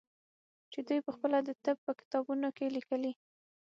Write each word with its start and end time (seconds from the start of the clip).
چې 0.71 0.79
دوى 0.87 0.99
پخپله 1.07 1.37
د 1.43 1.49
طب 1.65 1.77
په 1.85 1.91
کتابونو 1.99 2.47
کښې 2.57 2.67
ليکلي. 2.75 3.13